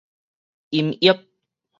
[0.71, 1.13] 音譯